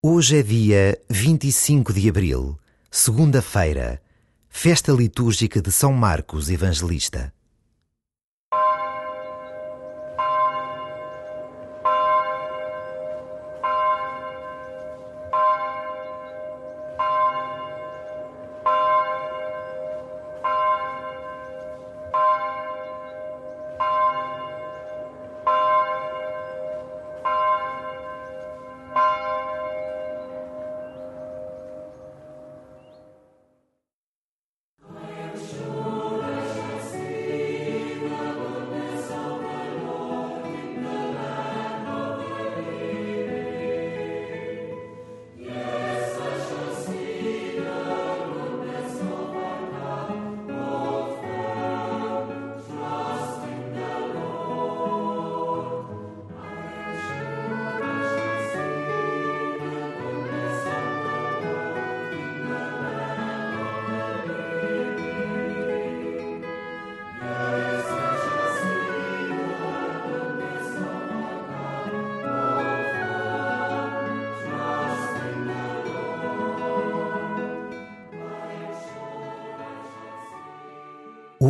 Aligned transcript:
Hoje 0.00 0.38
é 0.38 0.42
dia 0.44 0.96
25 1.10 1.92
de 1.92 2.08
abril, 2.08 2.56
segunda-feira, 2.88 4.00
festa 4.48 4.92
litúrgica 4.92 5.60
de 5.60 5.72
São 5.72 5.92
Marcos 5.92 6.48
Evangelista. 6.48 7.34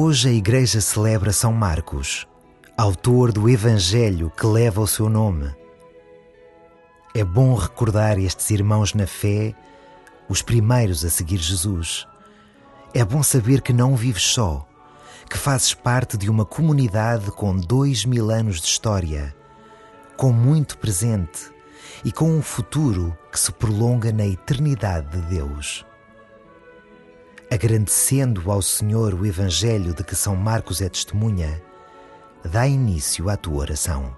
Hoje 0.00 0.28
a 0.28 0.32
Igreja 0.32 0.80
celebra 0.80 1.32
São 1.32 1.52
Marcos, 1.52 2.24
autor 2.77 3.32
do 3.32 3.50
Evangelho 3.50 4.30
que 4.30 4.46
leva 4.46 4.80
o 4.80 4.86
seu 4.86 5.08
nome. 5.08 5.52
É 7.12 7.24
bom 7.24 7.52
recordar 7.56 8.16
estes 8.16 8.48
irmãos 8.50 8.94
na 8.94 9.08
fé, 9.08 9.56
os 10.28 10.41
primeiros 10.41 11.04
a 11.04 11.10
seguir 11.10 11.38
Jesus. 11.38 12.06
É 12.94 13.04
bom 13.04 13.24
saber 13.24 13.60
que 13.60 13.72
não 13.72 13.96
vives 13.96 14.22
só, 14.22 14.64
que 15.28 15.36
fazes 15.36 15.74
parte 15.74 16.16
de 16.16 16.30
uma 16.30 16.44
comunidade 16.44 17.32
com 17.32 17.56
dois 17.56 18.04
mil 18.04 18.30
anos 18.30 18.60
de 18.60 18.69
história, 18.69 19.34
com 20.16 20.30
muito 20.30 20.78
presente 20.78 21.50
e 22.04 22.12
com 22.12 22.30
um 22.30 22.41
futuro 22.41 23.19
que 23.32 23.41
se 23.41 23.50
prolonga 23.50 24.12
na 24.12 24.24
eternidade 24.24 25.20
de 25.20 25.26
Deus 25.26 25.88
agradecendo 27.50 28.50
ao 28.50 28.60
Senhor 28.60 29.14
o 29.14 29.24
Evangelho 29.24 29.94
de 29.94 30.04
que 30.04 30.14
São 30.14 30.36
Marcos 30.36 30.80
é 30.80 30.88
testemunha, 30.88 31.62
dá 32.44 32.66
início 32.66 33.28
à 33.28 33.36
tua 33.36 33.58
oração. 33.58 34.16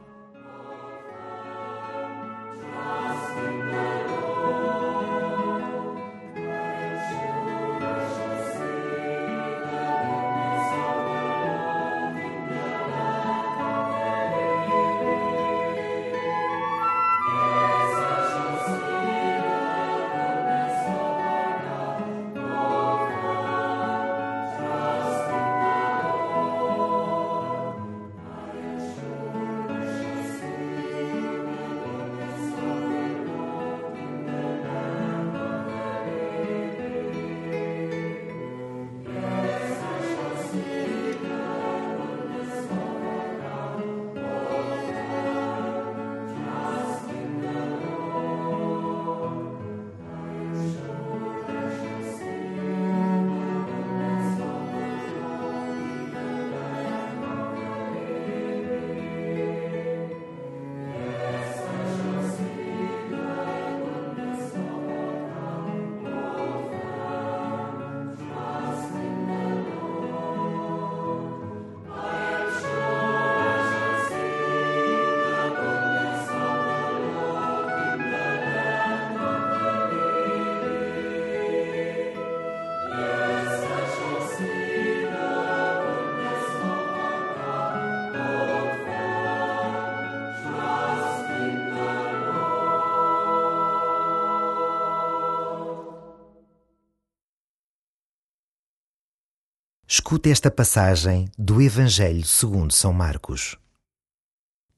Escute 100.11 100.29
esta 100.29 100.51
passagem 100.51 101.31
do 101.39 101.63
Evangelho 101.63 102.27
segundo 102.27 102.73
São 102.73 102.93
Marcos. 102.93 103.57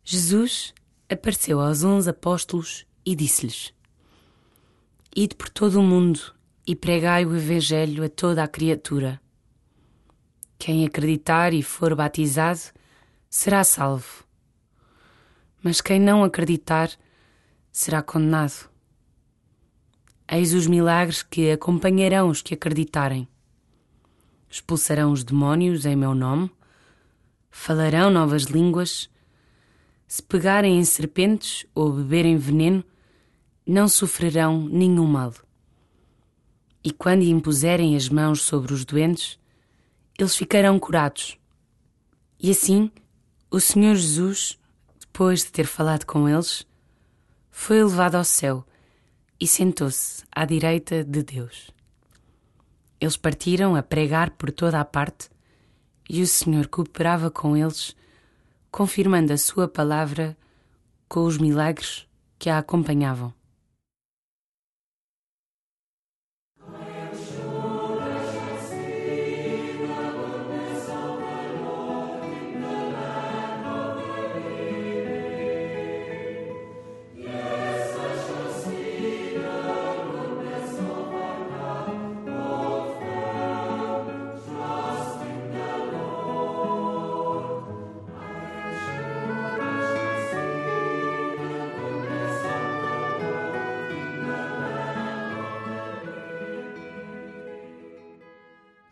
Jesus 0.05 0.75
apareceu 1.09 1.59
aos 1.59 1.83
onze 1.83 2.11
apóstolos 2.11 2.85
e 3.03 3.17
disse-lhes: 3.17 3.73
Ide 5.17 5.35
por 5.35 5.49
todo 5.49 5.81
o 5.81 5.83
mundo 5.83 6.21
e 6.67 6.77
pregai 6.77 7.25
o 7.25 7.35
Evangelho 7.35 8.05
a 8.05 8.11
toda 8.11 8.45
a 8.45 8.47
criatura. 8.47 9.19
Quem 10.59 10.85
acreditar 10.85 11.55
e 11.55 11.63
for 11.63 11.95
batizado 11.95 12.61
será 13.31 13.65
salvo. 13.65 14.25
Mas 15.63 15.81
quem 15.81 15.99
não 15.99 16.23
acreditar 16.23 16.91
será 17.73 18.03
condenado. 18.03 18.69
Eis 20.31 20.53
os 20.53 20.67
milagres 20.67 21.23
que 21.23 21.51
acompanharão 21.51 22.29
os 22.29 22.43
que 22.43 22.53
acreditarem 22.53 23.27
expulsarão 24.53 25.13
os 25.13 25.25
demónios 25.25 25.87
em 25.87 25.97
meu 25.97 26.15
nome, 26.15 26.51
falarão 27.51 28.11
novas 28.11 28.43
línguas, 28.43 29.09
se 30.07 30.23
pegarem 30.23 30.79
em 30.79 30.85
serpentes 30.85 31.65
ou 31.75 31.91
beberem 31.91 32.37
veneno, 32.37 32.85
não 33.67 33.89
sofrerão 33.89 34.69
nenhum 34.69 35.07
mal. 35.07 35.33
E 36.85 36.93
quando 36.93 37.23
impuserem 37.23 37.97
as 37.97 38.11
mãos 38.11 38.43
sobre 38.43 38.75
os 38.75 38.85
doentes, 38.85 39.39
eles 40.19 40.37
ficarão 40.37 40.79
curados. 40.79 41.39
E 42.39 42.51
assim, 42.51 42.91
o 43.51 43.59
Senhor 43.59 43.95
Jesus, 43.95 44.59
depois 45.01 45.45
de 45.45 45.53
ter 45.53 45.65
falado 45.65 46.05
com 46.05 46.29
eles, 46.29 46.67
foi 47.51 47.83
levado 47.83 48.17
ao 48.17 48.25
céu 48.25 48.67
e 49.41 49.47
sentou-se 49.47 50.25
à 50.31 50.45
direita 50.45 51.03
de 51.03 51.23
Deus. 51.23 51.73
Eles 53.03 53.17
partiram 53.17 53.75
a 53.75 53.83
pregar 53.83 54.31
por 54.31 54.53
toda 54.53 54.79
a 54.79 54.85
parte 54.85 55.29
e 56.09 56.23
o 56.23 56.27
Senhor 56.27 56.69
cooperava 56.69 57.33
com 57.33 57.57
eles, 57.57 57.97
confirmando 58.71 59.33
a 59.33 59.37
sua 59.37 59.67
palavra 59.67 60.37
com 61.09 61.25
os 61.25 61.37
milagres 61.37 62.07
que 62.39 62.49
a 62.49 62.59
acompanhavam. 62.59 63.35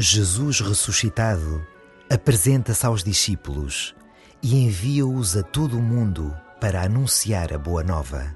Jesus 0.03 0.61
ressuscitado 0.61 1.63
apresenta-se 2.09 2.87
aos 2.87 3.05
discípulos 3.05 3.95
e 4.43 4.57
envia-os 4.65 5.37
a 5.37 5.43
todo 5.43 5.77
o 5.77 5.83
mundo 5.83 6.35
para 6.59 6.81
anunciar 6.81 7.53
a 7.53 7.59
boa 7.59 7.85
nova. 7.85 8.35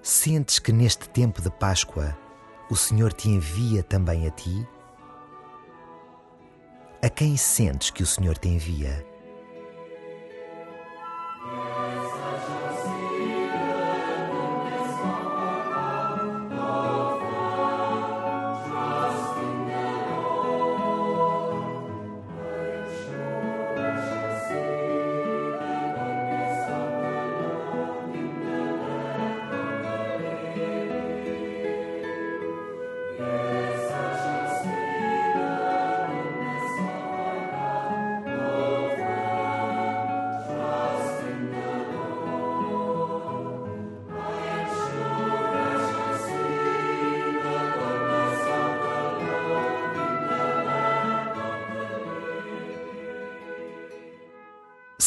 Sentes 0.00 0.58
que 0.58 0.72
neste 0.72 1.10
tempo 1.10 1.42
de 1.42 1.50
Páscoa 1.50 2.16
o 2.70 2.74
Senhor 2.74 3.12
te 3.12 3.28
envia 3.28 3.82
também 3.82 4.26
a 4.26 4.30
ti? 4.30 4.66
A 7.02 7.10
quem 7.10 7.36
sentes 7.36 7.90
que 7.90 8.02
o 8.02 8.06
Senhor 8.06 8.38
te 8.38 8.48
envia? 8.48 9.09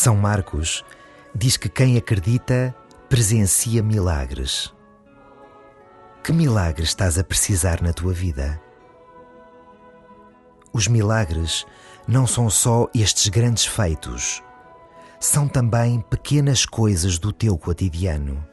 São 0.03 0.17
Marcos 0.17 0.83
diz 1.33 1.55
que 1.55 1.69
quem 1.69 1.95
acredita 1.95 2.75
presencia 3.07 3.81
milagres. 3.81 4.69
Que 6.21 6.33
milagres 6.33 6.89
estás 6.89 7.17
a 7.17 7.23
precisar 7.23 7.81
na 7.81 7.94
tua 7.94 8.11
vida? 8.11 8.61
Os 10.73 10.89
milagres 10.89 11.65
não 12.05 12.27
são 12.27 12.50
só 12.50 12.89
estes 12.94 13.29
grandes 13.29 13.65
feitos, 13.65 14.44
são 15.21 15.47
também 15.47 16.01
pequenas 16.01 16.65
coisas 16.65 17.17
do 17.17 17.31
teu 17.31 17.57
cotidiano. 17.57 18.45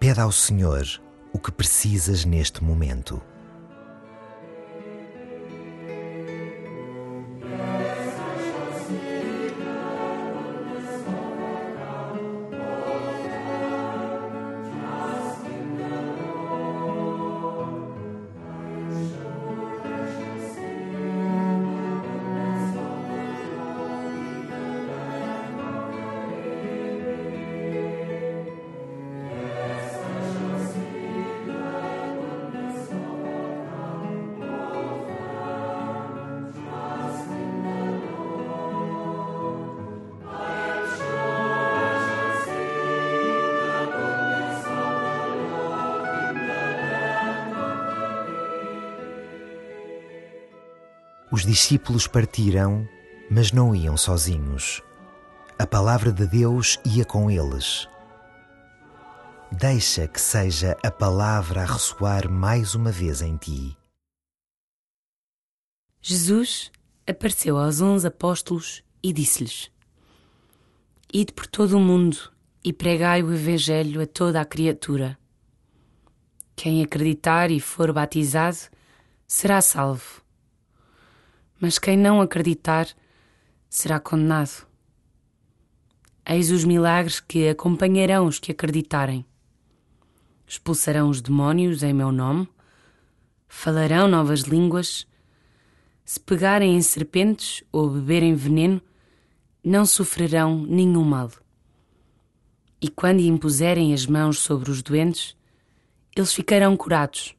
Pede 0.00 0.18
ao 0.18 0.32
Senhor 0.32 0.84
o 1.32 1.38
que 1.38 1.52
precisas 1.52 2.24
neste 2.24 2.64
momento. 2.64 3.22
Os 51.30 51.44
discípulos 51.44 52.06
partiram, 52.06 52.88
mas 53.30 53.52
não 53.52 53.74
iam 53.74 53.98
sozinhos. 53.98 54.82
A 55.58 55.66
palavra 55.66 56.10
de 56.10 56.26
Deus 56.26 56.78
ia 56.86 57.04
com 57.04 57.30
eles. 57.30 57.86
Deixa 59.52 60.08
que 60.08 60.18
seja 60.18 60.74
a 60.82 60.90
palavra 60.90 61.62
a 61.62 61.66
ressoar 61.66 62.30
mais 62.30 62.74
uma 62.74 62.90
vez 62.90 63.20
em 63.20 63.36
ti. 63.36 63.76
Jesus 66.00 66.72
apareceu 67.06 67.58
aos 67.58 67.82
onze 67.82 68.06
apóstolos 68.06 68.82
e 69.02 69.12
disse-lhes: 69.12 69.70
Ide 71.12 71.34
por 71.34 71.46
todo 71.46 71.76
o 71.76 71.80
mundo 71.80 72.16
e 72.64 72.72
pregai 72.72 73.22
o 73.22 73.34
Evangelho 73.34 74.00
a 74.00 74.06
toda 74.06 74.40
a 74.40 74.46
criatura. 74.46 75.18
Quem 76.56 76.82
acreditar 76.82 77.50
e 77.50 77.60
for 77.60 77.92
batizado 77.92 78.56
será 79.26 79.60
salvo 79.60 80.26
mas 81.60 81.78
quem 81.78 81.96
não 81.96 82.20
acreditar 82.20 82.88
será 83.68 83.98
condenado. 83.98 84.66
Eis 86.26 86.50
os 86.50 86.64
milagres 86.64 87.20
que 87.20 87.48
acompanharão 87.48 88.26
os 88.26 88.38
que 88.38 88.52
acreditarem. 88.52 89.24
Expulsarão 90.46 91.08
os 91.08 91.20
demónios 91.20 91.82
em 91.82 91.92
meu 91.92 92.12
nome, 92.12 92.48
falarão 93.48 94.08
novas 94.08 94.40
línguas, 94.40 95.06
se 96.04 96.20
pegarem 96.20 96.76
em 96.76 96.82
serpentes 96.82 97.62
ou 97.72 97.90
beberem 97.90 98.34
veneno, 98.34 98.80
não 99.62 99.84
sofrerão 99.84 100.64
nenhum 100.66 101.04
mal. 101.04 101.30
E 102.80 102.88
quando 102.88 103.20
impuserem 103.20 103.92
as 103.92 104.06
mãos 104.06 104.38
sobre 104.38 104.70
os 104.70 104.82
doentes, 104.82 105.36
eles 106.16 106.32
ficarão 106.32 106.76
curados. 106.76 107.34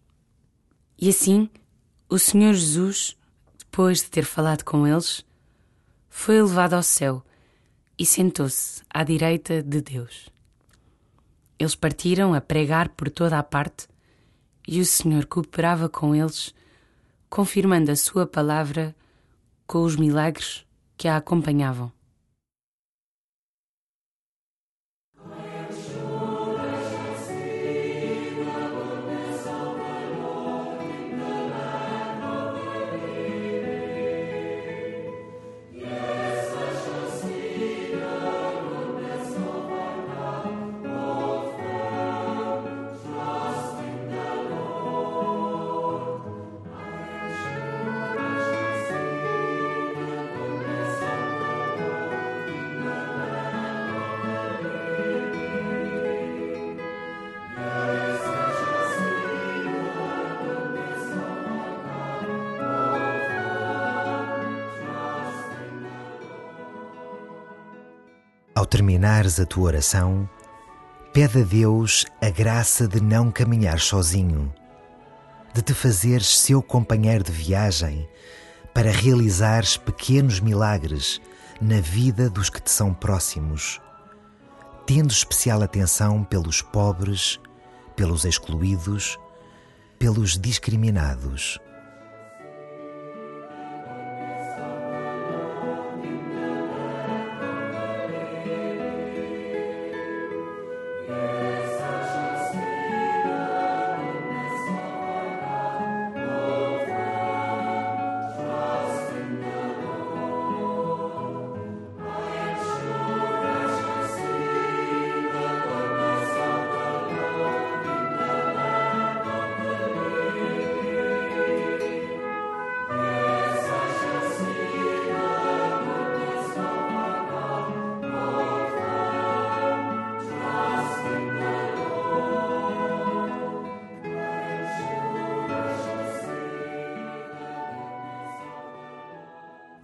E 0.98 1.10
assim, 1.10 1.50
o 2.10 2.20
Senhor 2.20 2.54
Jesus 2.54 3.19
depois 3.72 4.02
de 4.02 4.10
ter 4.10 4.26
falado 4.26 4.64
com 4.64 4.88
eles, 4.88 5.24
foi 6.10 6.42
levado 6.42 6.74
ao 6.74 6.82
céu 6.82 7.24
e 8.00 8.06
sentou-se 8.06 8.82
à 8.90 9.04
direita 9.04 9.62
de 9.62 9.80
Deus. 9.80 10.28
Eles 11.58 11.76
partiram 11.76 12.34
a 12.34 12.42
pregar 12.42 12.90
por 12.90 13.12
toda 13.12 13.38
a 13.38 13.44
parte 13.44 13.88
e 14.68 14.82
o 14.82 14.86
Senhor 14.86 15.28
cooperava 15.28 15.88
com 15.88 16.16
eles, 16.16 16.54
confirmando 17.30 17.92
a 17.92 17.96
sua 17.96 18.26
palavra 18.26 18.96
com 19.68 19.84
os 19.84 19.96
milagres 19.96 20.66
que 20.98 21.08
a 21.08 21.18
acompanhavam. 21.18 21.92
Ao 68.60 68.66
terminares 68.66 69.40
a 69.40 69.46
tua 69.46 69.68
oração, 69.68 70.30
pede 71.14 71.40
a 71.40 71.46
Deus 71.46 72.06
a 72.22 72.30
graça 72.30 72.90
de 72.90 73.00
não 73.00 73.32
caminhar 73.32 73.80
sozinho, 73.80 74.54
de 75.54 75.62
te 75.62 75.74
fazeres 75.74 76.40
seu 76.40 76.62
companheiro 76.62 77.24
de 77.24 77.32
viagem 77.32 78.06
para 78.74 78.92
realizares 78.92 79.78
pequenos 79.78 80.42
milagres 80.42 81.22
na 81.62 81.80
vida 81.80 82.30
dos 82.30 82.50
que 82.50 82.62
te 82.62 82.70
são 82.70 82.94
próximos, 82.94 83.80
tendo 84.86 85.10
especial 85.10 85.62
atenção 85.64 86.22
pelos 86.22 86.62
pobres, 86.62 87.40
pelos 87.96 88.26
excluídos, 88.26 89.18
pelos 89.98 90.38
discriminados. 90.38 91.58